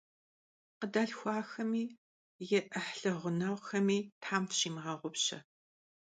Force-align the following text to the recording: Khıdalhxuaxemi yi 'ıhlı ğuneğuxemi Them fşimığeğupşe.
Khıdalhxuaxemi 0.77 1.83
yi 2.49 2.59
'ıhlı 2.79 3.11
ğuneğuxemi 3.21 3.97
Them 4.23 4.43
fşimığeğupşe. 4.49 5.37